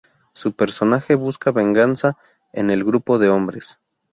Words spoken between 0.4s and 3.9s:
personaje busca venganza en el grupo de hombres.